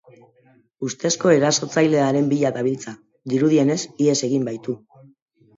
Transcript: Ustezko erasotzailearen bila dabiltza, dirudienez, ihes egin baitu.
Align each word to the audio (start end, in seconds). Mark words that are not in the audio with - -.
Ustezko 0.87 1.33
erasotzailearen 1.33 2.31
bila 2.33 2.53
dabiltza, 2.57 2.97
dirudienez, 3.35 3.79
ihes 4.07 4.17
egin 4.31 4.49
baitu. 4.49 4.77